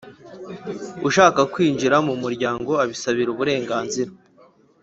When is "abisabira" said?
2.83-3.29